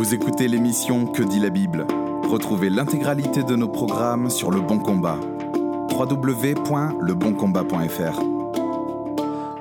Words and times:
Vous 0.00 0.14
écoutez 0.14 0.48
l'émission 0.48 1.04
Que 1.04 1.22
dit 1.22 1.40
la 1.40 1.50
Bible? 1.50 1.86
Retrouvez 2.22 2.70
l'intégralité 2.70 3.42
de 3.42 3.54
nos 3.54 3.68
programmes 3.68 4.30
sur 4.30 4.50
Le 4.50 4.62
Bon 4.62 4.78
Combat. 4.78 5.20
www.leboncombat.fr 5.90 8.22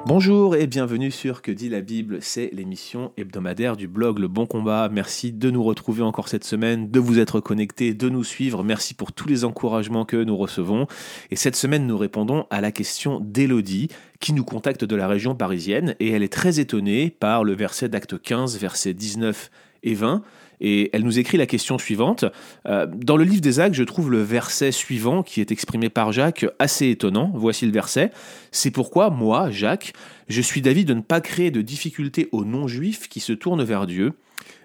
Bonjour 0.06 0.56
et 0.56 0.66
bienvenue 0.66 1.12
sur 1.12 1.42
Que 1.42 1.52
dit 1.52 1.68
la 1.68 1.82
Bible, 1.82 2.20
c'est 2.22 2.52
l'émission 2.54 3.12
hebdomadaire 3.18 3.76
du 3.76 3.90
blog 3.90 4.20
Le 4.20 4.30
Bon 4.30 4.46
Combat. 4.46 4.88
Merci 4.90 5.34
de 5.34 5.52
nous 5.52 5.62
retrouver 5.62 6.04
encore 6.04 6.30
cette 6.30 6.46
semaine, 6.46 6.90
de 6.90 7.02
vous 7.02 7.20
être 7.20 7.42
connectés, 7.42 7.94
de 7.94 8.08
nous 8.08 8.24
suivre. 8.24 8.64
Merci 8.64 8.94
pour 8.94 9.12
tous 9.12 9.28
les 9.28 9.44
encouragements 9.44 10.06
que 10.06 10.24
nous 10.24 10.38
recevons. 10.38 10.88
Et 11.32 11.36
cette 11.36 11.58
semaine, 11.58 11.86
nous 11.86 11.98
répondons 11.98 12.46
à 12.50 12.62
la 12.62 12.72
question 12.72 13.20
d'Élodie 13.20 13.90
qui 14.22 14.32
nous 14.32 14.46
contacte 14.46 14.86
de 14.86 14.96
la 14.96 15.10
région 15.10 15.36
parisienne 15.36 15.98
et 16.00 16.12
elle 16.12 16.24
est 16.24 16.32
très 16.32 16.62
étonnée 16.62 17.10
par 17.10 17.44
le 17.44 17.52
verset 17.54 17.90
d'acte 17.90 18.22
15, 18.22 18.58
versets 18.58 18.94
19 18.94 19.52
et 19.84 19.94
20. 19.94 20.22
Et 20.62 20.90
elle 20.94 21.04
nous 21.04 21.20
écrit 21.20 21.38
la 21.38 21.46
question 21.46 21.78
suivante. 21.78 22.26
Euh, 22.66 22.86
dans 22.86 23.16
le 23.16 23.24
livre 23.24 23.42
des 23.42 23.60
actes, 23.60 23.76
je 23.76 23.84
trouve 23.84 24.12
le 24.12 24.22
verset 24.22 24.72
suivant 24.72 25.24
qui 25.24 25.40
est 25.40 25.52
exprimé 25.52 25.90
par 25.90 26.12
Jacques 26.12 26.46
assez 26.60 26.90
étonnant. 26.90 27.32
Voici 27.34 27.66
le 27.66 27.72
verset. 27.72 28.12
C'est 28.52 28.72
pourquoi 28.72 29.10
moi, 29.10 29.52
Jacques, 29.52 29.94
je 30.28 30.42
suis 30.42 30.62
d'avis 30.62 30.86
de 30.86 30.94
ne 30.94 31.02
pas 31.02 31.22
créer 31.22 31.52
de 31.52 31.62
difficultés 31.62 32.28
aux 32.32 32.44
non-juifs 32.44 33.08
qui 33.08 33.22
se 33.22 33.34
tournent 33.34 33.64
vers 33.64 33.88
Dieu, 33.88 34.14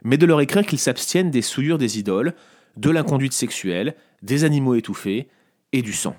mais 0.03 0.19
de 0.19 0.27
leur 0.27 0.41
écrire 0.41 0.67
qu'ils 0.67 0.79
s'abstiennent 0.79 1.31
des 1.31 1.43
souillures 1.43 1.79
des 1.79 1.99
idoles, 1.99 2.35
de 2.77 2.91
l'inconduite 2.91 3.33
sexuelle, 3.33 3.95
des 4.23 4.45
animaux 4.45 4.75
étouffés 4.75 5.29
et 5.73 5.83
du 5.83 5.93
sang. 5.93 6.17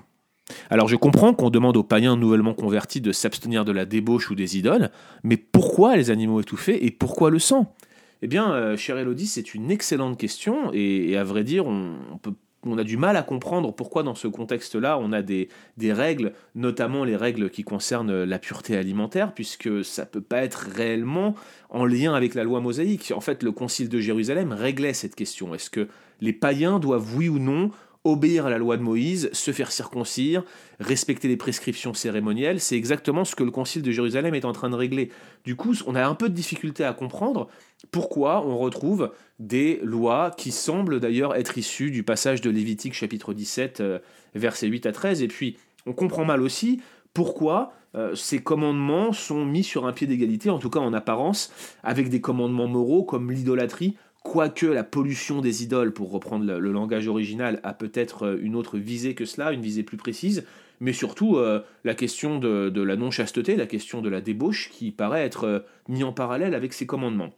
Alors 0.70 0.88
je 0.88 0.96
comprends 0.96 1.34
qu'on 1.34 1.50
demande 1.50 1.76
aux 1.76 1.82
païens 1.82 2.16
nouvellement 2.16 2.54
convertis 2.54 3.00
de 3.00 3.12
s'abstenir 3.12 3.64
de 3.64 3.72
la 3.72 3.84
débauche 3.84 4.30
ou 4.30 4.34
des 4.34 4.56
idoles, 4.56 4.90
mais 5.24 5.36
pourquoi 5.36 5.96
les 5.96 6.10
animaux 6.10 6.40
étouffés 6.40 6.86
et 6.86 6.90
pourquoi 6.90 7.30
le 7.30 7.38
sang? 7.38 7.74
Eh 8.22 8.26
bien, 8.26 8.52
euh, 8.52 8.76
chère 8.76 8.98
Elodie, 8.98 9.26
c'est 9.26 9.54
une 9.54 9.70
excellente 9.70 10.18
question 10.18 10.70
et, 10.72 11.16
à 11.16 11.24
vrai 11.24 11.44
dire, 11.44 11.66
on, 11.66 12.78
a 12.78 12.84
du 12.84 12.96
mal 12.96 13.16
à 13.16 13.22
comprendre 13.22 13.72
pourquoi 13.72 14.02
dans 14.02 14.14
ce 14.14 14.26
contexte-là, 14.26 14.98
on 14.98 15.12
a 15.12 15.22
des, 15.22 15.48
règles, 15.78 16.32
notamment 16.54 17.04
les 17.04 17.16
règles 17.16 17.50
qui 17.50 17.62
concernent 17.62 18.24
la 18.24 18.38
pureté 18.38 18.76
alimentaire, 18.76 19.32
puisque 19.32 19.84
ça 19.84 20.02
ne 20.02 20.08
peut 20.08 20.20
pas 20.20 20.42
être 20.42 20.68
réellement 20.74 21.34
en 21.70 21.84
lien 21.84 22.14
avec 22.14 22.34
la 22.34 22.42
loi 22.42 22.60
mosaïque. 22.60 23.12
En 23.14 23.20
fait, 23.20 23.42
le 23.42 23.52
Concile 23.52 23.88
de 23.88 24.00
Jérusalem 24.00 24.52
réglait 24.52 24.94
cette 24.94 25.14
question. 25.14 25.54
Est-ce 25.54 25.70
que 25.70 25.88
les 26.20 26.32
païens 26.32 26.78
doivent, 26.78 27.16
oui 27.16 27.28
ou 27.28 27.38
non, 27.38 27.70
obéir 28.06 28.46
à 28.46 28.50
la 28.50 28.58
loi 28.58 28.76
de 28.76 28.82
Moïse, 28.82 29.30
se 29.32 29.50
faire 29.52 29.72
circoncire, 29.72 30.44
respecter 30.80 31.28
les 31.28 31.36
prescriptions 31.36 31.94
cérémonielles, 31.94 32.60
c'est 32.60 32.76
exactement 32.76 33.24
ce 33.24 33.34
que 33.34 33.44
le 33.44 33.50
Concile 33.50 33.82
de 33.82 33.90
Jérusalem 33.90 34.34
est 34.34 34.44
en 34.44 34.52
train 34.52 34.70
de 34.70 34.76
régler. 34.76 35.10
Du 35.44 35.56
coup, 35.56 35.74
on 35.86 35.94
a 35.94 36.06
un 36.06 36.14
peu 36.14 36.28
de 36.28 36.34
difficulté 36.34 36.84
à 36.84 36.92
comprendre 36.92 37.48
pourquoi 37.90 38.46
on 38.46 38.58
retrouve 38.58 39.12
des 39.38 39.80
lois 39.82 40.30
qui 40.36 40.52
semblent 40.52 41.00
d'ailleurs 41.00 41.34
être 41.34 41.58
issues 41.58 41.90
du 41.90 42.02
passage 42.02 42.40
de 42.40 42.50
Lévitique 42.50 42.94
chapitre 42.94 43.34
17, 43.34 43.80
euh, 43.80 43.98
versets 44.34 44.68
8 44.68 44.86
à 44.86 44.92
13, 44.92 45.22
et 45.22 45.28
puis 45.28 45.56
on 45.86 45.92
comprend 45.92 46.24
mal 46.24 46.42
aussi 46.42 46.80
pourquoi 47.14 47.72
euh, 47.94 48.14
ces 48.14 48.40
commandements 48.40 49.12
sont 49.12 49.44
mis 49.44 49.64
sur 49.64 49.86
un 49.86 49.92
pied 49.92 50.06
d'égalité, 50.06 50.50
en 50.50 50.58
tout 50.58 50.68
cas 50.68 50.80
en 50.80 50.92
apparence, 50.92 51.52
avec 51.82 52.10
des 52.10 52.20
commandements 52.20 52.68
moraux 52.68 53.04
comme 53.04 53.30
l'idolâtrie 53.30 53.96
quoique 54.26 54.66
la 54.66 54.82
pollution 54.82 55.40
des 55.40 55.62
idoles, 55.62 55.92
pour 55.92 56.10
reprendre 56.10 56.44
le, 56.44 56.72
langage 56.72 57.06
original, 57.06 57.60
a 57.62 57.72
peut-être 57.72 58.24
euh, 58.24 58.38
une 58.42 58.56
autre 58.56 58.76
visée 58.76 59.14
que 59.14 59.24
cela, 59.24 59.52
une 59.52 59.60
visée 59.60 59.84
plus 59.84 59.96
précise, 59.96 60.44
mais 60.80 60.92
surtout 60.92 61.36
euh, 61.36 61.60
la 61.84 61.94
question 61.94 62.40
de, 62.40 62.82
la 62.82 62.96
non-chasteté, 62.96 63.54
la 63.54 63.66
question 63.66 64.02
de 64.02 64.08
la 64.08 64.20
débauche, 64.20 64.70
qui 64.72 64.90
paraît 64.90 65.24
être 65.24 65.44
euh, 65.44 65.60
mis 65.88 66.02
en 66.02 66.12
parallèle 66.12 66.56
avec 66.56 66.72
ces 66.72 66.86
commandements. 66.86 67.30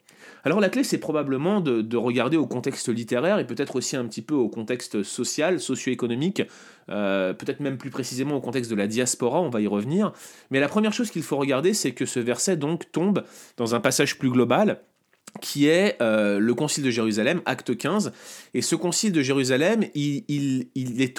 Alors 0.44 0.60
la 0.60 0.70
clé, 0.70 0.82
c'est 0.82 0.98
probablement 0.98 1.60
de, 1.60 1.96
regarder 1.96 2.38
au 2.38 2.46
contexte 2.46 2.88
littéraire 2.88 3.38
et 3.38 3.46
peut-être 3.46 3.76
aussi 3.76 3.94
un 3.94 4.06
petit 4.06 4.22
peu 4.22 4.34
au 4.34 4.48
contexte 4.48 5.02
social, 5.02 5.60
socio-économique, 5.60 6.42
peut-être 6.88 7.60
même 7.60 7.78
plus 7.78 7.90
précisément 7.90 8.34
au 8.36 8.40
contexte 8.40 8.70
de 8.70 8.76
la 8.76 8.88
diaspora, 8.88 9.40
on 9.40 9.50
va 9.50 9.60
y 9.60 9.68
revenir. 9.68 10.12
Mais 10.50 10.58
la 10.58 10.68
première 10.68 10.92
chose 10.92 11.10
qu'il 11.10 11.22
faut 11.22 11.36
regarder, 11.36 11.72
c'est 11.72 11.92
que 11.92 12.04
ce 12.04 12.18
verset 12.18 12.56
donc 12.56 12.90
tombe 12.90 13.22
dans 13.56 13.76
un 13.76 13.80
passage 13.80 14.18
plus 14.18 14.30
global 14.30 14.80
qui 15.40 15.66
est 15.66 15.96
euh, 16.00 16.38
le 16.38 16.54
Concile 16.54 16.84
de 16.84 16.90
Jérusalem, 16.90 17.40
acte 17.46 17.76
15. 17.76 18.12
Et 18.54 18.62
ce 18.62 18.74
Concile 18.74 19.12
de 19.12 19.22
Jérusalem, 19.22 19.84
il, 19.94 20.24
est 20.74 21.18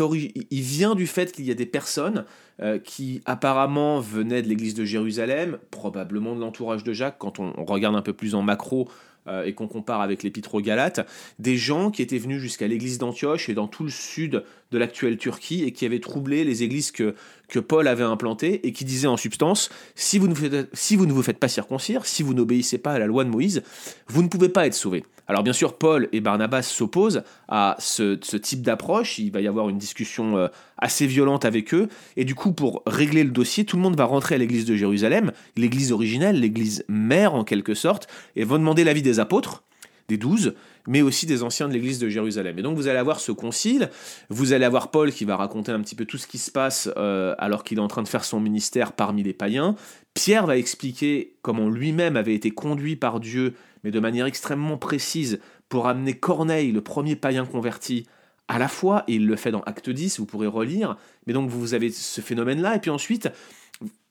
il 0.52 0.62
vient 0.62 0.96
du 0.96 1.08
fait 1.08 1.32
qu'il 1.32 1.46
y 1.46 1.52
a 1.52 1.56
des 1.56 1.66
personnes 1.66 2.26
euh, 2.62 2.78
qui 2.78 3.22
apparemment 3.26 4.02
venaient 4.02 4.42
de 4.42 4.48
l'église 4.48 4.74
de 4.74 4.84
Jérusalem, 4.84 5.60
probablement 5.72 6.36
de 6.36 6.42
l'entourage 6.42 6.84
de 6.84 6.92
Jacques, 6.92 7.18
quand 7.18 7.40
on, 7.40 7.54
regarde 7.66 7.96
un 7.96 8.02
peu 8.02 8.12
plus 8.14 8.36
en 8.36 8.42
macro, 8.42 8.90
euh, 9.28 9.44
et 9.44 9.54
qu'on 9.54 9.68
compare 9.68 10.02
avec 10.02 10.24
l'épître 10.24 10.56
aux 10.56 10.62
Galates, 10.62 11.08
des 11.40 11.58
gens 11.58 11.92
qui 11.92 12.02
étaient 12.02 12.18
venus 12.18 12.42
jusqu'à 12.42 12.68
l'église 12.68 12.98
d'Antioche 12.98 13.50
et 13.50 13.54
dans 13.54 13.68
tout 13.68 13.84
le 13.84 13.90
sud 13.90 14.44
de 14.72 14.78
l'actuelle 14.78 15.18
Turquie 15.18 15.64
et 15.64 15.72
qui 15.72 15.86
avaient 15.86 16.00
troublé 16.00 16.44
les 16.44 16.64
églises 16.64 16.92
que, 16.92 17.16
que 17.48 17.60
Paul 17.60 17.88
avait 17.88 18.04
implantées 18.04 18.66
et 18.68 18.72
qui 18.72 18.86
disaient 18.86 19.08
en 19.08 19.18
substance 19.18 19.70
si 19.96 20.20
vous, 20.20 20.28
ne 20.28 20.36
si 20.74 20.96
vous 20.96 21.06
ne 21.06 21.12
vous 21.12 21.24
faites 21.24 21.40
pas 21.40 21.48
circoncire, 21.48 22.06
si 22.06 22.24
vous 22.24 22.34
n'obéissez 22.34 22.78
pas 22.78 22.94
à 22.94 23.00
la 23.00 23.08
loi 23.08 23.24
de 23.24 23.30
Moïse, 23.30 23.64
vous 24.08 24.24
ne 24.24 24.28
pouvez 24.28 24.50
pas 24.50 24.68
être 24.68 24.74
sauvés. 24.74 25.04
Alors 25.30 25.44
bien 25.44 25.54
sûr, 25.54 25.78
Paul 25.78 26.10
et 26.12 26.22
Barnabas 26.22 26.64
s'opposent 26.64 27.22
à 27.48 27.76
ce, 27.78 28.16
type 28.16 28.64
d'approche, 28.64 29.20
il 29.20 29.32
va 29.32 29.42
y 29.42 29.48
avoir 29.48 29.70
une 29.70 29.78
discussion 29.78 30.38
euh, 30.38 30.48
assez 30.80 31.06
violente 31.06 31.46
avec 31.46 31.72
eux, 31.76 31.88
et 32.18 32.26
du 32.26 32.34
coup 32.34 32.52
pour 32.52 32.82
régler 32.88 33.24
le 33.24 33.30
dossier, 33.30 33.64
tout 33.64 33.76
le 33.76 33.84
monde 33.84 33.96
va 33.96 34.06
rentrer 34.06 34.34
à 34.36 34.38
l'église 34.40 34.66
de 34.66 34.76
Jérusalem, 34.76 35.32
l'église 35.56 35.92
originelle, 35.92 36.40
l'église 36.40 36.84
mère 36.88 37.36
en 37.36 37.44
quelque 37.44 37.76
sorte, 37.76 38.08
et 38.36 38.44
vont 38.44 38.58
demander 38.58 38.84
l'avis 38.84 39.04
des 39.04 39.20
apôtres, 39.20 39.62
des 40.08 40.18
douze, 40.18 40.56
mais 40.88 41.04
aussi 41.04 41.28
des 41.28 41.44
anciens 41.44 41.68
de 41.68 41.74
l'église 41.74 42.00
de 42.00 42.10
Jérusalem. 42.10 42.58
Et 42.58 42.62
donc 42.64 42.76
vous 42.76 42.88
allez 42.88 42.98
avoir 42.98 43.20
ce 43.20 43.32
concile, 43.32 43.90
vous 44.30 44.54
allez 44.54 44.66
avoir 44.66 44.90
Paul 44.90 45.12
qui 45.12 45.24
va 45.24 45.36
raconter 45.36 45.72
un 45.72 45.80
petit 45.82 45.96
peu 45.96 46.06
tout 46.06 46.18
ce 46.18 46.26
qui 46.26 46.40
se 46.40 46.50
passe 46.50 46.90
euh, 46.98 47.36
alors 47.38 47.64
qu'il 47.64 47.78
est 47.78 47.82
en 47.82 47.88
train 47.88 48.02
de 48.02 48.08
faire 48.08 48.26
son 48.26 48.40
ministère 48.40 48.94
parmi 48.94 49.22
les 49.22 49.34
païens. 49.34 49.76
Pierre 50.14 50.46
va 50.46 50.58
expliquer 50.58 51.36
comment 51.42 51.70
lui-même 51.70 52.18
avait 52.18 52.36
été 52.36 52.52
conduit 52.52 52.96
par 52.96 53.20
Dieu, 53.20 53.56
mais 53.84 53.92
de 53.92 54.00
manière 54.00 54.26
extrêmement 54.26 54.78
précise, 54.78 55.40
pour 55.70 55.88
amener 55.88 56.14
Corneille, 56.14 56.72
le 56.72 56.82
premier 56.82 57.16
païen 57.16 57.46
converti, 57.46 58.08
à 58.48 58.58
la 58.58 58.68
fois, 58.68 59.04
et 59.08 59.16
il 59.16 59.28
le 59.28 59.36
fait 59.36 59.52
dans 59.52 59.62
Acte 59.62 59.90
10, 59.90 60.20
vous 60.20 60.26
pourrez 60.26 60.48
relire, 60.48 60.98
mais 61.28 61.34
donc 61.34 61.50
vous 61.50 61.76
avez 61.76 61.92
ce 61.92 62.20
phénomène-là, 62.20 62.76
et 62.76 62.80
puis 62.80 62.90
ensuite, 62.90 63.30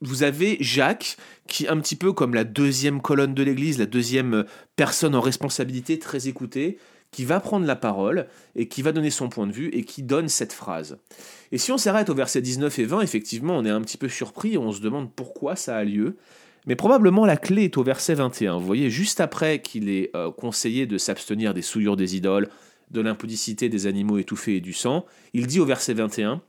vous 0.01 0.23
avez 0.23 0.57
Jacques, 0.61 1.17
qui 1.49 1.67
un 1.67 1.79
petit 1.81 1.97
peu 1.97 2.13
comme 2.13 2.35
la 2.35 2.45
deuxième 2.45 3.03
colonne 3.03 3.35
de 3.35 3.43
l'Église, 3.43 3.79
la 3.79 3.87
deuxième 3.87 4.45
personne 4.77 5.17
en 5.17 5.21
responsabilité, 5.21 5.99
très 5.99 6.29
écoutée, 6.29 6.79
qui 7.11 7.25
va 7.25 7.41
prendre 7.41 7.67
la 7.67 7.77
parole 7.77 8.27
et 8.55 8.69
qui 8.69 8.83
va 8.83 8.93
donner 8.93 9.11
son 9.11 9.29
point 9.29 9.47
de 9.47 9.53
vue 9.53 9.69
et 9.69 9.85
qui 9.85 10.03
donne 10.03 10.29
cette 10.29 10.53
phrase. 10.53 10.99
Et 11.53 11.59
si 11.59 11.73
on 11.73 11.79
s'arrête 11.79 12.11
au 12.11 12.15
verset 12.15 12.43
19 12.43 12.79
et 12.79 12.85
20, 12.85 13.01
effectivement, 13.01 13.57
on 13.57 13.65
est 13.65 13.71
un 13.71 13.81
petit 13.81 13.97
peu 13.97 14.09
surpris, 14.09 14.59
on 14.59 14.73
se 14.73 14.81
demande 14.81 15.13
pourquoi 15.13 15.57
ça 15.57 15.77
a 15.77 15.85
lieu. 15.85 16.17
Mais 16.67 16.77
probablement 16.77 17.25
la 17.25 17.37
clé 17.37 17.65
est 17.65 17.79
au 17.79 17.83
verset 17.83 18.15
21. 18.15 18.59
Vous 18.59 18.67
voyez, 18.67 18.91
juste 18.91 19.21
après 19.21 19.63
qu'il 19.63 19.89
est 19.89 20.15
euh, 20.15 20.31
conseillé 20.31 20.87
de 20.87 20.99
s'abstenir 20.99 21.55
des 21.55 21.63
souillures 21.63 21.97
des 21.97 22.17
idoles, 22.17 22.49
de 22.91 23.01
l'impudicité 23.01 23.69
des 23.69 23.87
animaux 23.87 24.19
étouffés 24.19 24.57
et 24.57 24.61
du 24.61 24.73
sang, 24.73 25.07
il 25.33 25.47
dit 25.47 25.61
au 25.61 25.65
verset 25.65 25.95
21 25.95 26.43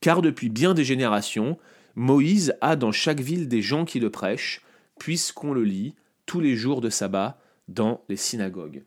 Car 0.00 0.22
depuis 0.22 0.48
bien 0.48 0.74
des 0.74 0.84
générations, 0.84 1.56
Moïse 1.94 2.54
a 2.60 2.76
dans 2.76 2.92
chaque 2.92 3.20
ville 3.20 3.48
des 3.48 3.62
gens 3.62 3.84
qui 3.84 4.00
le 4.00 4.10
prêchent, 4.10 4.62
puisqu'on 4.98 5.52
le 5.52 5.64
lit 5.64 5.94
tous 6.26 6.40
les 6.40 6.56
jours 6.56 6.80
de 6.80 6.90
sabbat 6.90 7.38
dans 7.68 8.02
les 8.08 8.16
synagogues. 8.16 8.82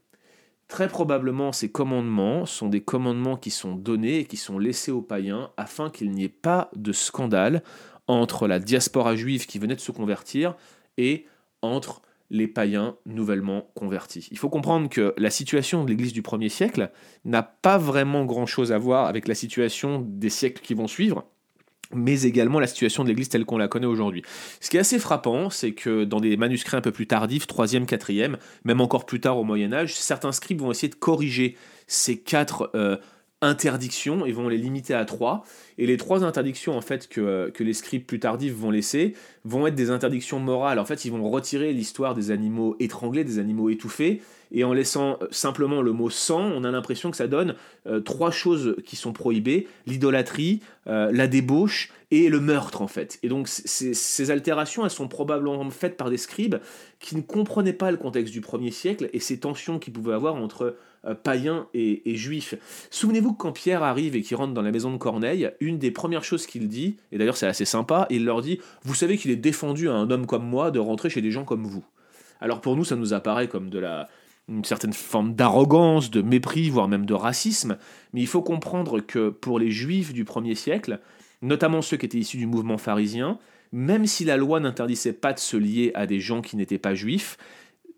Très 0.67 0.87
probablement, 0.87 1.51
ces 1.51 1.71
commandements 1.71 2.45
sont 2.45 2.69
des 2.69 2.81
commandements 2.81 3.37
qui 3.37 3.51
sont 3.51 3.75
donnés 3.75 4.19
et 4.19 4.25
qui 4.25 4.37
sont 4.37 4.57
laissés 4.57 4.91
aux 4.91 5.01
païens 5.01 5.51
afin 5.57 5.89
qu'il 5.89 6.11
n'y 6.11 6.23
ait 6.23 6.29
pas 6.29 6.71
de 6.75 6.91
scandale 6.91 7.63
entre 8.07 8.47
la 8.47 8.59
diaspora 8.59 9.15
juive 9.15 9.45
qui 9.45 9.59
venait 9.59 9.75
de 9.75 9.81
se 9.81 9.91
convertir 9.91 10.55
et 10.97 11.25
entre 11.61 12.01
les 12.29 12.47
païens 12.47 12.97
nouvellement 13.05 13.69
convertis. 13.75 14.27
Il 14.31 14.37
faut 14.37 14.49
comprendre 14.49 14.89
que 14.89 15.13
la 15.17 15.29
situation 15.29 15.83
de 15.83 15.89
l'Église 15.89 16.13
du 16.13 16.23
premier 16.23 16.49
siècle 16.49 16.91
n'a 17.25 17.43
pas 17.43 17.77
vraiment 17.77 18.25
grand-chose 18.25 18.71
à 18.71 18.77
voir 18.77 19.05
avec 19.05 19.27
la 19.27 19.35
situation 19.35 20.03
des 20.05 20.29
siècles 20.29 20.63
qui 20.63 20.73
vont 20.73 20.87
suivre 20.87 21.25
mais 21.95 22.23
également 22.23 22.59
la 22.59 22.67
situation 22.67 23.03
de 23.03 23.09
l'Église 23.09 23.29
telle 23.29 23.45
qu'on 23.45 23.57
la 23.57 23.67
connaît 23.67 23.85
aujourd'hui. 23.85 24.23
Ce 24.59 24.69
qui 24.69 24.77
est 24.77 24.81
assez 24.81 24.99
frappant, 24.99 25.49
c'est 25.49 25.73
que 25.73 26.03
dans 26.03 26.19
des 26.19 26.37
manuscrits 26.37 26.77
un 26.77 26.81
peu 26.81 26.91
plus 26.91 27.07
tardifs, 27.07 27.47
3e, 27.47 27.85
4e, 27.85 28.35
même 28.63 28.81
encore 28.81 29.05
plus 29.05 29.19
tard 29.19 29.37
au 29.37 29.43
Moyen 29.43 29.73
Âge, 29.73 29.95
certains 29.95 30.31
scribes 30.31 30.61
vont 30.61 30.71
essayer 30.71 30.89
de 30.89 30.95
corriger 30.95 31.55
ces 31.87 32.17
quatre 32.17 32.71
euh, 32.75 32.97
interdictions 33.43 34.25
et 34.25 34.31
vont 34.31 34.47
les 34.47 34.57
limiter 34.57 34.93
à 34.93 35.05
trois. 35.05 35.43
Et 35.77 35.85
les 35.85 35.97
trois 35.97 36.23
interdictions 36.23 36.77
en 36.77 36.81
fait 36.81 37.07
que, 37.07 37.49
que, 37.53 37.63
les 37.63 37.73
scribes 37.73 38.05
plus 38.05 38.19
tardifs 38.19 38.53
vont 38.53 38.71
laisser 38.71 39.15
vont 39.43 39.67
être 39.67 39.75
des 39.75 39.89
interdictions 39.89 40.39
morales. 40.39 40.79
En 40.79 40.85
fait, 40.85 41.05
ils 41.05 41.11
vont 41.11 41.29
retirer 41.29 41.73
l'histoire 41.73 42.15
des 42.15 42.31
animaux 42.31 42.75
étranglés, 42.79 43.23
des 43.23 43.39
animaux 43.39 43.69
étouffés, 43.69 44.21
Et 44.51 44.63
en 44.63 44.73
laissant 44.73 45.17
euh, 45.21 45.27
simplement 45.31 45.81
le 45.81 45.91
mot 45.91 46.09
sang, 46.09 46.51
on 46.55 46.63
a 46.63 46.71
l'impression 46.71 47.11
que 47.11 47.17
ça 47.17 47.27
donne 47.27 47.55
euh, 47.87 47.99
trois 47.99 48.31
choses 48.31 48.75
qui 48.85 48.95
sont 48.95 49.13
prohibées 49.13 49.67
l'idolâtrie, 49.85 50.61
euh, 50.87 51.11
la 51.11 51.27
débauche 51.27 51.91
et 52.11 52.29
le 52.29 52.39
meurtre 52.39 52.81
en 52.81 52.87
fait. 52.87 53.19
Et 53.23 53.29
donc 53.29 53.47
ces 53.47 54.31
altérations, 54.31 54.83
elles 54.83 54.91
sont 54.91 55.07
probablement 55.07 55.69
faites 55.69 55.97
par 55.97 56.09
des 56.09 56.17
scribes 56.17 56.57
qui 56.99 57.15
ne 57.15 57.21
comprenaient 57.21 57.73
pas 57.73 57.91
le 57.91 57.97
contexte 57.97 58.33
du 58.33 58.41
premier 58.41 58.71
siècle 58.71 59.09
et 59.13 59.19
ces 59.19 59.39
tensions 59.39 59.79
qu'il 59.79 59.93
pouvait 59.93 60.13
avoir 60.13 60.35
entre 60.35 60.75
païens 61.23 61.67
et, 61.73 62.09
et 62.09 62.15
juifs. 62.15 62.55
Souvenez-vous 62.91 63.33
que 63.33 63.39
quand 63.39 63.51
Pierre 63.51 63.83
arrive 63.83 64.15
et 64.15 64.21
qu'il 64.21 64.37
rentre 64.37 64.53
dans 64.53 64.61
la 64.61 64.71
maison 64.71 64.91
de 64.91 64.97
Corneille, 64.97 65.49
une 65.59 65.77
des 65.77 65.91
premières 65.91 66.23
choses 66.23 66.45
qu'il 66.45 66.69
dit, 66.69 66.97
et 67.11 67.17
d'ailleurs 67.17 67.35
c'est 67.35 67.47
assez 67.47 67.65
sympa, 67.65 68.07
il 68.09 68.25
leur 68.25 68.41
dit, 68.41 68.59
vous 68.83 68.93
savez 68.95 69.17
qu'il 69.17 69.31
est 69.31 69.35
défendu 69.35 69.89
à 69.89 69.93
un 69.93 70.09
homme 70.11 70.25
comme 70.25 70.45
moi 70.45 70.71
de 70.71 70.79
rentrer 70.79 71.09
chez 71.09 71.21
des 71.21 71.31
gens 71.31 71.43
comme 71.43 71.65
vous. 71.65 71.83
Alors 72.39 72.61
pour 72.61 72.75
nous, 72.75 72.83
ça 72.83 72.95
nous 72.95 73.13
apparaît 73.13 73.47
comme 73.47 73.69
de 73.69 73.79
la, 73.79 74.07
une 74.49 74.65
certaine 74.65 74.93
forme 74.93 75.35
d'arrogance, 75.35 76.11
de 76.11 76.21
mépris, 76.21 76.69
voire 76.69 76.87
même 76.87 77.05
de 77.05 77.13
racisme, 77.13 77.77
mais 78.11 78.21
il 78.21 78.27
faut 78.27 78.41
comprendre 78.41 78.99
que 78.99 79.29
pour 79.29 79.59
les 79.59 79.71
juifs 79.71 80.13
du 80.13 80.25
premier 80.25 80.55
siècle, 80.55 80.99
notamment 81.41 81.81
ceux 81.81 81.97
qui 81.97 82.05
étaient 82.05 82.17
issus 82.17 82.37
du 82.37 82.47
mouvement 82.47 82.77
pharisien, 82.77 83.39
même 83.71 84.05
si 84.05 84.25
la 84.25 84.37
loi 84.37 84.59
n'interdisait 84.59 85.13
pas 85.13 85.33
de 85.33 85.39
se 85.39 85.57
lier 85.57 85.91
à 85.95 86.05
des 86.05 86.19
gens 86.19 86.41
qui 86.41 86.57
n'étaient 86.57 86.77
pas 86.77 86.93
juifs, 86.93 87.37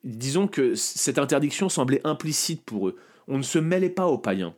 disons 0.04 0.48
que 0.48 0.76
cette 0.76 1.20
interdiction 1.20 1.68
semblait 1.68 2.02
implicite 2.04 2.64
pour 2.64 2.88
eux. 2.88 2.96
On 3.28 3.38
ne 3.38 3.44
se 3.44 3.60
mêlait 3.60 3.90
pas 3.90 4.06
aux 4.06 4.20
païens. 4.20 4.56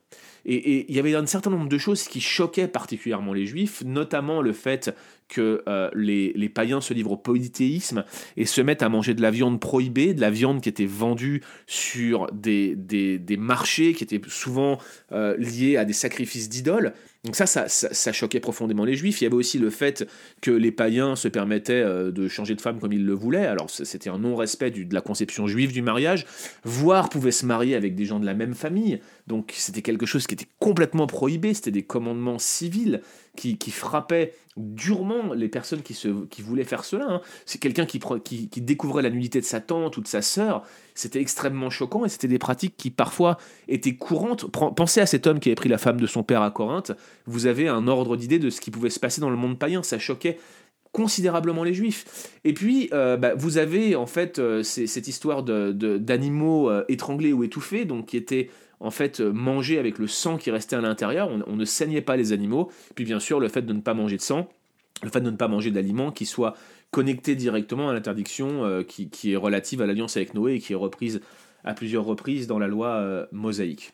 Et, 0.48 0.90
il 0.90 0.96
y 0.96 1.00
avait 1.00 1.14
un 1.14 1.26
certain 1.26 1.50
nombre 1.50 1.68
de 1.68 1.78
choses 1.78 2.04
qui 2.04 2.22
choquaient 2.22 2.68
particulièrement 2.68 3.34
les 3.34 3.46
juifs, 3.46 3.84
notamment 3.86 4.42
le 4.42 4.54
fait 4.54 4.96
que 5.28 5.62
euh, 5.68 5.90
les, 5.94 6.50
païens 6.50 6.80
se 6.80 6.94
livrent 6.94 7.12
au 7.12 7.18
polythéisme 7.18 8.06
et 8.38 8.46
se 8.46 8.62
mettent 8.62 8.82
à 8.82 8.90
manger 8.90 9.14
de 9.14 9.22
la 9.22 9.30
viande 9.30 9.60
prohibée, 9.60 10.14
de 10.14 10.22
la 10.22 10.30
viande 10.30 10.62
qui 10.62 10.70
était 10.70 10.86
vendue 10.86 11.44
sur 11.68 12.28
des, 12.32 12.78
marchés 13.38 13.94
qui 13.94 14.04
étaient 14.04 14.22
souvent 14.28 14.78
euh, 15.12 15.36
liés 15.38 15.76
à 15.78 15.84
des 15.84 15.94
sacrifices 15.94 16.50
d'idoles. 16.50 16.94
Donc 17.28 17.36
ça 17.36 17.46
ça, 17.68 18.12
choquait 18.14 18.40
profondément 18.40 18.86
les 18.86 18.96
juifs. 18.96 19.20
Il 19.20 19.26
y 19.26 19.28
avait 19.28 19.36
aussi 19.36 19.60
le 19.60 19.70
fait 19.70 20.08
que 20.42 20.50
les 20.50 20.72
païens 20.72 21.18
se 21.18 21.28
permettaient 21.28 21.74
euh, 21.74 22.10
de 22.10 22.30
changer 22.30 22.56
de 22.56 22.62
femme 22.62 22.80
comme 22.80 22.94
ils 22.94 23.06
le 23.06 23.12
voulaient. 23.12 23.46
Alors 23.46 23.70
c'était 23.70 24.10
un 24.10 24.18
non-respect 24.18 24.72
de 24.72 24.94
la 24.94 25.02
conception 25.02 25.46
juive 25.46 25.74
du 25.74 25.82
mariage, 25.82 26.26
voire 26.64 27.10
pouvaient 27.10 27.32
se 27.32 27.46
marier 27.46 27.76
avec 27.76 27.96
des 27.96 28.06
gens 28.06 28.22
de 28.22 28.26
la 28.26 28.34
même 28.34 28.54
famille. 28.54 29.02
Donc 29.28 29.54
c'était 29.58 29.82
quelque 29.82 30.06
chose 30.06 30.26
qui 30.26 30.36
était 30.36 30.48
complètement 30.60 31.06
prohibé, 31.06 31.54
c'était 31.54 31.70
des 31.70 31.84
commandements 31.84 32.40
civils 32.40 33.02
qui, 33.38 33.72
frappaient 33.72 34.34
durement 34.58 35.34
les 35.34 35.48
personnes 35.48 35.82
qui, 35.82 36.42
voulaient 36.42 36.64
faire 36.64 36.84
cela. 36.84 37.06
Hein. 37.08 37.22
C'est 37.46 37.60
quelqu'un 37.60 37.86
qui, 37.86 38.00
découvrait 38.62 39.04
la 39.04 39.10
nudité 39.10 39.40
de 39.40 39.46
sa 39.46 39.62
tante 39.62 39.96
ou 39.98 40.02
de 40.02 40.08
sa 40.08 40.22
sœur. 40.22 40.64
C'était 40.96 41.22
extrêmement 41.22 41.70
choquant 41.70 42.06
et 42.06 42.10
c'était 42.10 42.28
des 42.28 42.40
pratiques 42.40 42.76
qui 42.76 42.90
parfois 42.90 43.38
étaient 43.68 43.96
courantes. 43.96 44.46
Pensez 44.52 45.00
à 45.00 45.06
cet 45.06 45.28
homme 45.28 45.40
qui 45.40 45.50
avait 45.50 45.56
pris 45.56 45.70
la 45.70 45.78
femme 45.78 46.02
de 46.02 46.08
son 46.08 46.24
père 46.24 46.42
à 46.42 46.52
Corinthe. 46.52 46.92
Vous 47.26 47.46
avez 47.46 47.68
un 47.68 47.88
ordre 47.88 48.18
d'idée 48.18 48.40
de 48.40 48.50
ce 48.50 48.60
qui 48.60 48.72
pouvait 48.72 48.90
se 48.90 49.00
passer 49.00 49.22
dans 49.22 49.30
le 49.30 49.38
monde 49.38 49.60
païen. 49.60 49.84
Ça 49.84 50.00
choquait 50.00 50.38
considérablement 50.92 51.64
les 51.64 51.76
juifs. 51.76 52.32
Et 52.44 52.54
puis, 52.54 52.90
euh, 52.92 53.18
bah, 53.18 53.34
vous 53.36 53.60
avez 53.60 53.96
en 53.96 54.08
fait 54.08 54.40
euh, 54.40 54.64
cette 54.64 55.08
histoire 55.08 55.44
d'animaux 55.44 56.72
euh, 56.72 56.86
étranglés 56.88 57.34
ou 57.34 57.44
étouffés, 57.44 57.86
donc 57.86 58.08
qui 58.08 58.18
étaient 58.18 58.50
en 58.80 58.92
fait 58.92 59.20
euh, 59.20 59.32
manger 59.32 59.80
avec 59.80 59.98
le 59.98 60.08
sang 60.08 60.38
qui 60.38 60.52
restait 60.52 60.76
à 60.76 60.82
l'intérieur. 60.82 61.30
On, 61.48 61.56
ne 61.56 61.66
saignait 61.66 62.02
pas 62.02 62.16
les 62.16 62.34
animaux. 62.34 62.72
Puis 62.96 63.06
bien 63.06 63.20
sûr, 63.20 63.40
le 63.40 63.48
fait 63.48 63.64
de 63.64 63.74
ne 63.74 63.82
pas 63.82 63.94
manger 63.94 64.18
de 64.18 64.22
sang, 64.22 64.48
le 65.04 65.10
fait 65.10 65.22
de 65.22 65.32
ne 65.32 65.36
pas 65.36 65.48
manger 65.48 65.72
d'aliments 65.72 66.12
qui 66.12 66.26
soient 66.26 66.56
connectés 66.92 67.36
directement 67.36 67.90
à 67.90 67.94
l'interdiction 67.94 68.64
euh, 68.66 68.84
qui, 68.84 69.10
est 69.32 69.36
relative 69.36 69.82
à 69.82 69.86
l'alliance 69.86 70.18
avec 70.18 70.34
Noé 70.34 70.56
et 70.56 70.60
qui 70.60 70.74
est 70.74 70.78
reprise 70.78 71.22
à 71.64 71.74
plusieurs 71.74 72.06
reprises 72.06 72.48
dans 72.48 72.60
la 72.60 72.68
loi 72.68 72.90
euh, 72.96 73.26
mosaïque. 73.32 73.94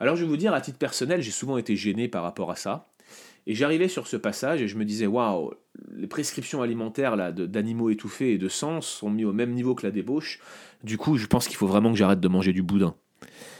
Alors 0.00 0.16
je 0.16 0.22
vais 0.22 0.28
vous 0.28 0.36
dire, 0.36 0.52
à 0.52 0.60
titre 0.60 0.78
personnel, 0.78 1.22
j'ai 1.22 1.30
souvent 1.30 1.56
été 1.56 1.76
gêné 1.76 2.08
par 2.08 2.22
rapport 2.22 2.50
à 2.50 2.56
ça. 2.56 2.88
Et 3.46 3.54
j'arrivais 3.54 3.88
sur 3.88 4.06
ce 4.06 4.16
passage 4.16 4.62
et 4.62 4.68
je 4.68 4.76
me 4.76 4.84
disais, 4.84 5.06
waouh, 5.06 5.52
les 5.94 6.06
prescriptions 6.06 6.62
alimentaires 6.62 7.14
là, 7.14 7.30
d'animaux 7.30 7.90
étouffés 7.90 8.32
et 8.32 8.38
de 8.38 8.48
sang 8.48 8.80
sont 8.80 9.10
mis 9.10 9.24
au 9.24 9.32
même 9.32 9.52
niveau 9.52 9.74
que 9.74 9.86
la 9.86 9.90
débauche. 9.90 10.40
Du 10.82 10.96
coup, 10.96 11.18
je 11.18 11.26
pense 11.26 11.46
qu'il 11.46 11.56
faut 11.56 11.66
vraiment 11.66 11.92
que 11.92 11.98
j'arrête 11.98 12.20
de 12.20 12.28
manger 12.28 12.52
du 12.52 12.62
boudin. 12.62 12.94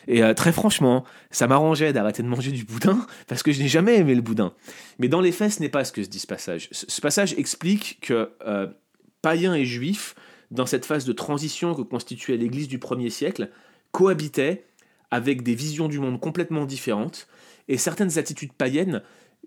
Et 0.06 0.22
euh, 0.22 0.34
très 0.34 0.52
franchement, 0.52 1.04
ça 1.30 1.46
m'arrangeait 1.46 1.92
d'arrêter 1.92 2.22
de 2.22 2.28
manger 2.28 2.50
du 2.50 2.64
boudin 2.64 3.06
parce 3.26 3.42
que 3.42 3.52
je 3.52 3.62
n'ai 3.62 3.68
jamais 3.68 3.96
aimé 3.96 4.14
le 4.14 4.22
boudin. 4.22 4.52
Mais 4.98 5.08
dans 5.08 5.20
les 5.20 5.32
faits, 5.32 5.52
ce 5.52 5.60
n'est 5.60 5.68
pas 5.68 5.84
ce 5.84 5.92
que 5.92 6.02
se 6.02 6.08
dit 6.08 6.18
ce 6.18 6.26
passage. 6.26 6.68
Ce 6.72 7.00
passage 7.00 7.34
explique 7.38 7.98
que 8.00 8.30
euh, 8.46 8.66
païens 9.22 9.54
et 9.54 9.64
juifs, 9.64 10.14
dans 10.50 10.66
cette 10.66 10.84
phase 10.84 11.04
de 11.04 11.12
transition 11.12 11.74
que 11.74 11.82
constituait 11.82 12.36
l'Église 12.36 12.68
du 12.68 12.78
premier 12.78 13.10
siècle, 13.10 13.50
cohabitaient 13.92 14.66
avec 15.10 15.42
des 15.42 15.54
visions 15.54 15.88
du 15.88 15.98
monde 15.98 16.20
complètement 16.20 16.66
différentes 16.66 17.28
et 17.68 17.78
certaines 17.78 18.18
attitudes 18.18 18.52
païennes 18.52 19.02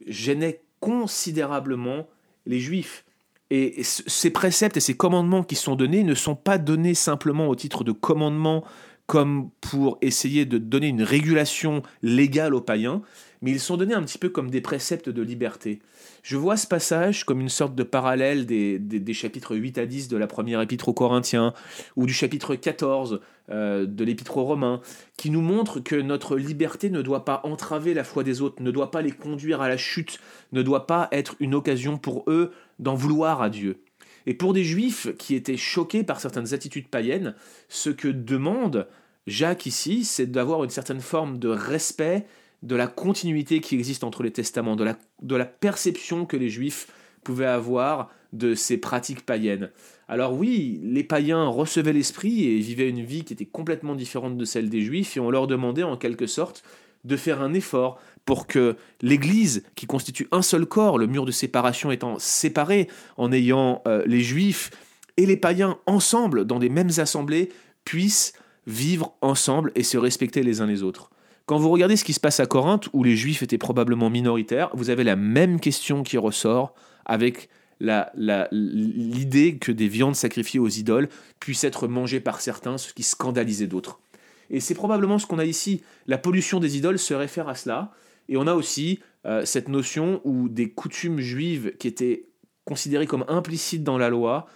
gênaient 0.08 0.62
considérablement 0.80 2.08
les 2.46 2.60
juifs. 2.60 3.04
Et 3.50 3.82
ces 3.84 4.30
préceptes 4.30 4.76
et 4.76 4.82
ces 4.82 4.98
commandements 4.98 5.44
qui 5.44 5.56
sont 5.56 5.76
donnés 5.76 6.04
ne 6.04 6.16
sont 6.16 6.36
pas 6.36 6.58
donnés 6.58 6.94
simplement 6.94 7.48
au 7.48 7.56
titre 7.56 7.84
de 7.84 7.94
commandements 7.94 8.66
comme 9.08 9.50
pour 9.62 9.98
essayer 10.02 10.46
de 10.46 10.58
donner 10.58 10.88
une 10.88 11.02
régulation 11.02 11.82
légale 12.04 12.54
aux 12.54 12.62
païens, 12.62 13.02
mais 13.42 13.52
ils 13.52 13.60
sont 13.60 13.78
donnés 13.78 13.94
un 13.94 14.04
petit 14.04 14.18
peu 14.18 14.30
comme 14.30 14.50
des 14.50 14.62
préceptes 14.62 15.10
de 15.10 15.22
liberté. 15.22 15.80
Je 16.24 16.36
vois 16.36 16.58
ce 16.58 16.68
passage 16.68 17.24
comme 17.24 17.40
une 17.40 17.50
sorte 17.50 17.74
de 17.74 17.84
parallèle 17.84 18.46
des, 18.46 19.14
chapitres 19.14 19.56
8 19.56 19.78
à 19.78 19.86
10 19.86 20.10
de 20.10 20.18
la 20.18 20.28
première 20.28 20.62
épître 20.62 20.90
aux 20.90 20.94
Corinthiens, 20.94 21.54
ou 21.96 22.06
du 22.06 22.14
chapitre 22.14 22.56
14 22.56 23.22
euh, 23.50 23.86
de 23.86 24.04
l'épître 24.04 24.36
aux 24.38 24.44
Romains, 24.44 24.82
qui 25.16 25.30
nous 25.30 25.42
montre 25.42 25.80
que 25.80 25.96
notre 25.96 26.36
liberté 26.36 26.90
ne 26.90 27.02
doit 27.02 27.24
pas 27.24 27.42
entraver 27.46 27.94
la 27.94 28.04
foi 28.04 28.24
des 28.24 28.42
autres, 28.42 28.62
ne 28.62 28.72
doit 28.72 28.92
pas 28.92 29.02
les 29.02 29.12
conduire 29.12 29.62
à 29.62 29.70
la 29.70 29.78
chute, 29.78 30.20
ne 30.52 30.62
doit 30.62 30.86
pas 30.86 31.08
être 31.14 31.36
une 31.40 31.56
occasion 31.56 31.98
pour 31.98 32.26
eux 32.28 32.52
d'en 32.80 32.96
vouloir 32.96 33.42
à 33.42 33.50
Dieu. 33.50 33.80
Et 34.28 34.34
pour 34.34 34.54
des 34.54 34.66
juifs 34.66 35.08
qui 35.18 35.34
étaient 35.36 35.58
choqués 35.58 36.04
par 36.04 36.20
certaines 36.20 36.54
attitudes 36.54 36.90
païennes, 36.90 37.34
ce 37.70 37.90
que 37.90 38.10
demande 38.10 38.88
Jacques 39.26 39.66
ici, 39.66 40.04
c'est 40.04 40.28
d'avoir 40.28 40.64
une 40.64 40.70
certaine 40.70 41.00
forme 41.00 41.40
de 41.40 41.48
respect 41.48 42.26
de 42.62 42.76
la 42.76 42.88
continuité 42.88 43.62
qui 43.62 43.76
existe 43.76 44.04
entre 44.04 44.24
les 44.24 44.32
testaments, 44.32 44.76
de 44.76 45.36
la, 45.36 45.46
perception 45.46 46.26
que 46.26 46.38
les 46.38 46.50
juifs 46.50 46.88
pouvaient 47.24 47.46
avoir 47.46 48.12
de 48.34 48.54
ces 48.54 48.78
pratiques 48.78 49.26
païennes. 49.26 49.70
Alors 50.10 50.34
oui, 50.34 50.80
les 50.84 51.04
païens 51.04 51.48
recevaient 51.48 51.94
l'esprit 51.94 52.46
et 52.46 52.60
vivaient 52.60 52.90
une 52.90 53.04
vie 53.04 53.24
qui 53.24 53.34
était 53.34 53.46
complètement 53.46 53.96
différente 53.96 54.38
de 54.38 54.46
celle 54.46 54.70
des 54.70 54.82
juifs, 54.82 55.16
et 55.16 55.20
on 55.22 55.32
leur 55.32 55.48
demandait 55.48 55.84
en 55.84 55.98
quelque 55.98 56.28
sorte 56.28 56.64
de 57.08 57.18
faire 57.18 57.42
un 57.42 57.54
effort 57.54 58.00
pour 58.26 58.46
que 58.46 58.76
l'Église, 59.02 59.64
qui 59.76 59.86
constitue 59.86 60.28
un 60.32 60.42
seul 60.42 60.66
corps, 60.66 60.98
le 60.98 61.08
mur 61.08 61.26
de 61.26 61.32
séparation 61.32 61.92
étant 61.92 62.20
séparé, 62.20 62.90
en 63.16 63.32
ayant 63.32 63.82
euh, 63.88 64.04
les 64.06 64.22
Juifs 64.22 64.70
et 65.16 65.26
les 65.26 65.38
païens 65.38 65.80
ensemble 65.86 66.46
dans 66.46 66.60
des 66.60 66.70
mêmes 66.70 66.92
assemblées, 66.98 67.50
puissent 67.86 68.34
vivre 68.68 69.14
ensemble 69.22 69.72
et 69.76 69.84
se 69.84 69.98
respecter 69.98 70.44
les 70.44 70.62
uns 70.62 70.68
les 70.68 70.84
autres. 70.84 71.10
Quand 71.46 71.58
vous 71.58 71.70
regardez 71.70 71.96
ce 71.96 72.04
qui 72.04 72.12
se 72.12 72.20
passe 72.20 72.42
à 72.42 72.46
Corinthe, 72.46 72.90
où 72.92 73.06
les 73.06 73.16
Juifs 73.16 73.42
étaient 73.42 73.58
probablement 73.58 74.10
minoritaires, 74.10 74.70
vous 74.74 74.90
avez 74.90 75.06
la 75.06 75.16
même 75.16 75.62
question 75.62 76.04
qui 76.04 76.18
ressort 76.18 76.74
avec 77.06 77.48
l'idée 77.80 79.58
que 79.58 79.72
des 79.72 79.88
viandes 79.88 80.16
sacrifiées 80.16 80.60
aux 80.60 80.68
idoles 80.68 81.08
puissent 81.40 81.64
être 81.64 81.88
mangées 81.88 82.20
par 82.20 82.42
certains, 82.42 82.78
ce 82.78 82.94
qui 82.94 83.04
scandalisait 83.04 83.68
d'autres. 83.68 84.02
Et 84.50 84.60
c'est 84.60 84.76
probablement 84.76 85.20
ce 85.20 85.26
qu'on 85.26 85.40
a 85.40 85.46
ici. 85.46 85.82
La 86.06 86.18
pollution 86.18 86.60
des 86.60 86.78
idoles 86.78 87.00
se 87.00 87.14
réfère 87.14 87.50
à 87.50 87.56
cela. 87.56 87.92
Et 88.30 88.38
on 88.38 88.48
a 88.48 88.54
aussi 88.54 89.00
euh, 89.26 89.46
cette 89.46 89.70
notion 89.70 90.22
où 90.24 90.50
des 90.50 90.70
coutumes 90.70 91.20
juives 91.20 91.74
qui 91.78 91.88
étaient 91.88 92.28
considérées 92.66 93.08
comme 93.08 93.26
implicites 93.28 93.84
dans 93.84 93.98
la 93.98 94.10
loi 94.10 94.48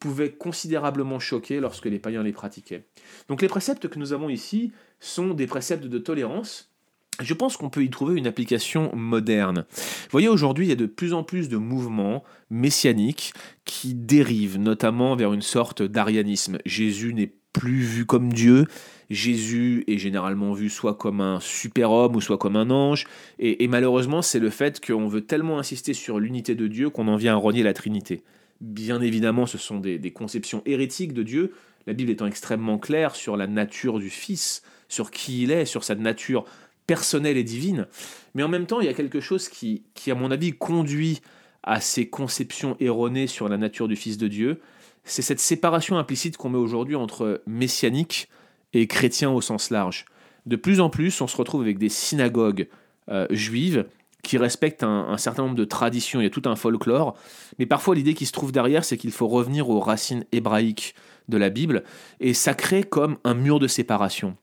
pouvaient 0.00 0.32
considérablement 0.32 1.18
choquer 1.18 1.60
lorsque 1.60 1.86
les 1.86 1.98
païens 1.98 2.22
les 2.22 2.32
pratiquaient. 2.32 2.86
Donc 3.28 3.42
les 3.42 3.48
préceptes 3.48 3.88
que 3.88 3.98
nous 3.98 4.12
avons 4.12 4.30
ici 4.30 4.72
sont 4.98 5.34
des 5.34 5.46
préceptes 5.46 5.84
de 5.84 5.98
tolérance. 5.98 6.70
Je 7.20 7.34
pense 7.34 7.58
qu'on 7.58 7.68
peut 7.68 7.84
y 7.84 7.90
trouver 7.90 8.18
une 8.18 8.26
application 8.26 8.90
moderne. 8.94 9.66
Vous 9.68 10.10
voyez, 10.10 10.28
aujourd'hui, 10.28 10.66
il 10.66 10.68
y 10.70 10.72
a 10.72 10.76
de 10.76 10.86
plus 10.86 11.12
en 11.12 11.22
plus 11.22 11.50
de 11.50 11.58
mouvements 11.58 12.24
messianiques 12.48 13.34
qui 13.66 13.94
dérivent 13.94 14.58
notamment 14.58 15.16
vers 15.16 15.34
une 15.34 15.42
sorte 15.42 15.82
d'arianisme. 15.82 16.58
Jésus 16.64 17.12
n'est 17.12 17.34
plus 17.52 17.80
vu 17.80 18.06
comme 18.06 18.32
Dieu, 18.32 18.66
Jésus 19.10 19.84
est 19.88 19.98
généralement 19.98 20.52
vu 20.52 20.68
soit 20.70 20.94
comme 20.94 21.20
un 21.20 21.40
super-homme 21.40 22.14
ou 22.16 22.20
soit 22.20 22.38
comme 22.38 22.56
un 22.56 22.70
ange, 22.70 23.06
et, 23.38 23.66
malheureusement 23.66 24.22
c'est 24.22 24.38
le 24.38 24.50
fait 24.50 24.84
qu'on 24.84 25.08
veut 25.08 25.22
tellement 25.22 25.58
insister 25.58 25.94
sur 25.94 26.20
l'unité 26.20 26.54
de 26.54 26.68
Dieu 26.68 26.90
qu'on 26.90 27.08
en 27.08 27.16
vient 27.16 27.34
à 27.34 27.36
renier 27.36 27.62
la 27.62 27.72
Trinité. 27.72 28.22
Bien 28.60 29.00
évidemment 29.00 29.46
ce 29.46 29.58
sont 29.58 29.80
des, 29.80 29.98
des 29.98 30.12
conceptions 30.12 30.62
hérétiques 30.64 31.12
de 31.12 31.22
Dieu, 31.22 31.52
la 31.86 31.92
Bible 31.92 32.10
étant 32.10 32.26
extrêmement 32.26 32.78
claire 32.78 33.16
sur 33.16 33.36
la 33.36 33.46
nature 33.46 33.98
du 33.98 34.10
Fils, 34.10 34.62
sur 34.88 35.10
qui 35.10 35.42
il 35.42 35.50
est, 35.50 35.64
sur 35.64 35.82
sa 35.82 35.94
nature 35.94 36.44
personnelle 36.86 37.36
et 37.36 37.44
divine, 37.44 37.86
mais 38.34 38.42
en 38.42 38.48
même 38.48 38.66
temps 38.66 38.80
il 38.80 38.86
y 38.86 38.90
a 38.90 38.94
quelque 38.94 39.20
chose 39.20 39.48
qui, 39.48 39.82
qui 39.94 40.10
à 40.10 40.14
mon 40.14 40.30
avis 40.30 40.52
conduit 40.52 41.20
à 41.62 41.80
ces 41.80 42.08
conceptions 42.08 42.76
erronées 42.80 43.26
sur 43.26 43.48
la 43.48 43.56
nature 43.56 43.88
du 43.88 43.96
Fils 43.96 44.18
de 44.18 44.28
Dieu, 44.28 44.60
c'est 45.04 45.22
cette 45.22 45.40
séparation 45.40 45.98
implicite 45.98 46.36
qu'on 46.36 46.50
met 46.50 46.58
aujourd'hui 46.58 46.96
entre 46.96 47.42
messianique 47.46 48.28
et 48.72 48.86
chrétiens 48.86 49.30
au 49.30 49.40
sens 49.40 49.70
large. 49.70 50.04
De 50.46 50.56
plus 50.56 50.80
en 50.80 50.90
plus, 50.90 51.20
on 51.20 51.26
se 51.26 51.36
retrouve 51.36 51.62
avec 51.62 51.78
des 51.78 51.88
synagogues 51.88 52.68
euh, 53.08 53.26
juives 53.30 53.86
qui 54.22 54.38
respectent 54.38 54.82
un, 54.82 55.16
certain 55.16 55.44
nombre 55.44 55.56
de 55.56 55.64
traditions, 55.64 56.20
il 56.20 56.24
y 56.24 56.26
a 56.26 56.30
tout 56.30 56.42
un 56.44 56.56
folklore, 56.56 57.16
mais 57.58 57.66
parfois 57.66 57.94
l'idée 57.94 58.14
qui 58.14 58.26
se 58.26 58.32
trouve 58.32 58.52
derrière, 58.52 58.84
c'est 58.84 58.96
qu'il 58.96 59.12
faut 59.12 59.28
revenir 59.28 59.70
aux 59.70 59.80
racines 59.80 60.24
hébraïques 60.32 60.94
de 61.28 61.38
la 61.38 61.48
Bible, 61.48 61.84
et 62.18 62.34
ça 62.34 62.54
crée 62.54 62.82
comme 62.82 63.16
un 63.24 63.34
mur 63.34 63.58
de 63.58 63.68
séparation. 63.68 64.36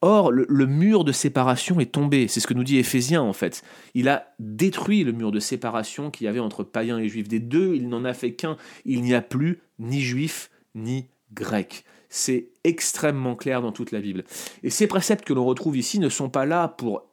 Or, 0.00 0.32
le, 0.32 0.66
mur 0.66 1.04
de 1.04 1.12
séparation 1.12 1.78
est 1.78 1.92
tombé, 1.92 2.26
c'est 2.28 2.40
ce 2.40 2.46
que 2.46 2.54
nous 2.54 2.64
dit 2.64 2.78
Éphésiens 2.78 3.22
en 3.22 3.32
fait. 3.32 3.62
Il 3.94 4.08
a 4.08 4.32
détruit 4.38 5.04
le 5.04 5.12
mur 5.12 5.30
de 5.30 5.38
séparation 5.40 6.10
qu'il 6.10 6.24
y 6.24 6.28
avait 6.28 6.40
entre 6.40 6.64
païens 6.64 6.98
et 6.98 7.08
juifs. 7.08 7.28
Des 7.28 7.40
deux, 7.40 7.74
il 7.74 7.88
n'en 7.88 8.04
a 8.04 8.14
fait 8.14 8.32
qu'un. 8.32 8.56
Il 8.84 9.02
n'y 9.02 9.14
a 9.14 9.20
plus 9.20 9.60
ni 9.78 10.00
juif 10.00 10.50
ni 10.74 11.08
grec. 11.32 11.84
C'est 12.08 12.48
extrêmement 12.64 13.36
clair 13.36 13.62
dans 13.62 13.72
toute 13.72 13.92
la 13.92 14.00
Bible. 14.00 14.24
Et 14.62 14.70
ces 14.70 14.86
préceptes 14.86 15.24
que 15.24 15.32
l'on 15.32 15.44
retrouve 15.44 15.76
ici 15.76 16.00
ne 16.00 16.08
sont 16.08 16.28
pas 16.28 16.44
là 16.44 16.66
pour 16.66 17.09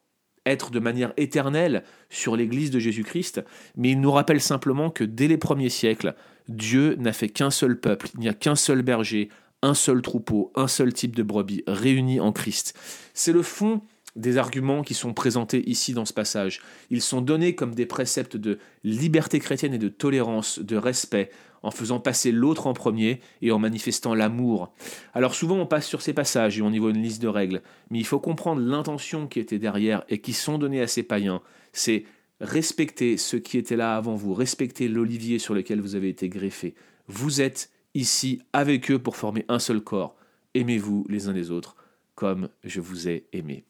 être 0.49 0.71
de 0.71 0.79
manière 0.79 1.13
éternelle 1.17 1.83
sur 2.09 2.35
l'Église 2.35 2.71
de 2.71 2.79
Jésus-Christ, 2.79 3.43
mais 3.75 3.91
il 3.91 4.01
nous 4.01 4.11
rappelle 4.11 4.41
simplement 4.41 4.89
que 4.89 5.03
dès 5.03 5.27
les 5.27 5.37
premiers 5.37 5.69
siècles, 5.69 6.15
Dieu 6.47 6.95
n'a 6.99 7.13
fait 7.13 7.29
qu'un 7.29 7.51
seul 7.51 7.79
peuple, 7.79 8.09
il 8.15 8.21
n'y 8.21 8.29
a 8.29 8.33
qu'un 8.33 8.55
seul 8.55 8.81
berger, 8.81 9.29
un 9.61 9.73
seul 9.73 10.01
troupeau, 10.01 10.51
un 10.55 10.67
seul 10.67 10.93
type 10.93 11.15
de 11.15 11.23
brebis 11.23 11.63
réunis 11.67 12.19
en 12.19 12.31
Christ. 12.31 12.77
C'est 13.13 13.33
le 13.33 13.41
fond 13.41 13.81
des 14.17 14.37
arguments 14.37 14.81
qui 14.81 14.93
sont 14.93 15.13
présentés 15.13 15.67
ici 15.69 15.93
dans 15.93 16.05
ce 16.05 16.13
passage. 16.13 16.61
Ils 16.89 17.01
sont 17.01 17.21
donnés 17.21 17.55
comme 17.55 17.75
des 17.75 17.85
préceptes 17.85 18.35
de 18.35 18.59
liberté 18.83 19.39
chrétienne 19.39 19.73
et 19.73 19.77
de 19.77 19.89
tolérance, 19.89 20.59
de 20.59 20.75
respect, 20.75 21.29
en 21.63 21.71
faisant 21.71 21.99
passer 21.99 22.31
l'autre 22.31 22.67
en 22.67 22.73
premier 22.73 23.21
et 23.41 23.51
en 23.51 23.59
manifestant 23.59 24.13
l'amour. 24.13 24.73
Alors 25.13 25.35
souvent 25.35 25.57
on 25.57 25.65
passe 25.65 25.87
sur 25.87 26.01
ces 26.01 26.13
passages 26.13 26.57
et 26.57 26.61
on 26.61 26.71
y 26.71 26.79
voit 26.79 26.91
une 26.91 27.01
liste 27.01 27.21
de 27.21 27.27
règles, 27.27 27.61
mais 27.89 27.99
il 27.99 28.05
faut 28.05 28.19
comprendre 28.19 28.61
l'intention 28.61 29.27
qui 29.27 29.39
était 29.39 29.59
derrière 29.59 30.03
et 30.09 30.19
qui 30.19 30.33
sont 30.33 30.57
données 30.57 30.81
à 30.81 30.87
ces 30.87 31.03
païens. 31.03 31.41
C'est 31.73 32.05
respecter 32.41 33.17
ceux 33.17 33.39
qui 33.39 33.57
étaient 33.57 33.75
là 33.75 33.95
avant 33.95 34.15
vous, 34.15 34.33
respecter 34.33 34.87
l'olivier 34.87 35.39
sur 35.39 35.53
lequel 35.53 35.81
vous 35.81 35.95
avez 35.95 36.09
été 36.09 36.29
greffé. 36.29 36.75
Vous 37.07 37.41
êtes 37.41 37.71
ici 37.93 38.41
avec 38.53 38.91
eux 38.91 38.99
pour 38.99 39.15
former 39.15 39.45
un 39.47 39.59
seul 39.59 39.81
corps. 39.81 40.15
Aimez-vous 40.53 41.05
les 41.09 41.27
uns 41.27 41.33
les 41.33 41.51
autres 41.51 41.75
comme 42.15 42.49
je 42.63 42.81
vous 42.81 43.07
ai 43.07 43.27
aimé. 43.31 43.63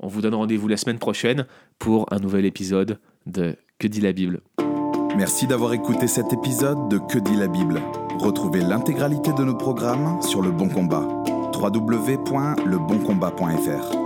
On 0.00 0.08
vous 0.08 0.20
donne 0.20 0.34
rendez-vous 0.34 0.68
la 0.68 0.76
semaine 0.76 0.98
prochaine 0.98 1.46
pour 1.78 2.12
un 2.12 2.18
nouvel 2.18 2.44
épisode 2.44 2.98
de 3.26 3.56
Que 3.78 3.88
dit 3.88 4.00
la 4.00 4.12
Bible. 4.12 4.40
Merci 5.16 5.46
d'avoir 5.46 5.72
écouté 5.72 6.08
cet 6.08 6.32
épisode 6.32 6.88
de 6.88 6.98
Que 6.98 7.18
dit 7.18 7.36
la 7.36 7.46
Bible. 7.46 7.80
Retrouvez 8.18 8.60
l'intégralité 8.60 9.32
de 9.32 9.44
nos 9.44 9.56
programmes 9.56 10.20
sur 10.22 10.42
Le 10.42 10.50
Bon 10.50 10.68
Combat. 10.68 11.06
www.leboncombat.fr 11.54 14.03